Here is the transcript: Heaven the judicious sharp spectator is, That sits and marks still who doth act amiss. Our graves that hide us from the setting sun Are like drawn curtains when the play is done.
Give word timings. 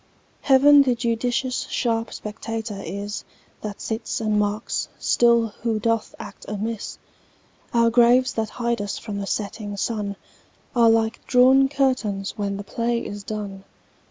Heaven 0.41 0.81
the 0.81 0.95
judicious 0.95 1.67
sharp 1.69 2.11
spectator 2.11 2.81
is, 2.83 3.23
That 3.61 3.79
sits 3.79 4.19
and 4.19 4.39
marks 4.39 4.87
still 4.97 5.49
who 5.61 5.79
doth 5.79 6.15
act 6.17 6.43
amiss. 6.47 6.97
Our 7.71 7.91
graves 7.91 8.33
that 8.33 8.49
hide 8.49 8.81
us 8.81 8.97
from 8.97 9.19
the 9.19 9.27
setting 9.27 9.77
sun 9.77 10.15
Are 10.75 10.89
like 10.89 11.23
drawn 11.27 11.69
curtains 11.69 12.33
when 12.35 12.57
the 12.57 12.63
play 12.63 13.05
is 13.05 13.23
done. 13.23 13.63